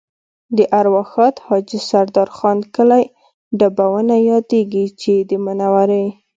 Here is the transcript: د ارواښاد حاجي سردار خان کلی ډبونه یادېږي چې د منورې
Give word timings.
د 0.57 0.59
ارواښاد 0.79 1.35
حاجي 1.45 1.79
سردار 1.89 2.29
خان 2.37 2.57
کلی 2.75 3.05
ډبونه 3.59 4.15
یادېږي 4.31 4.85
چې 5.01 5.13
د 5.29 5.31
منورې 5.45 6.05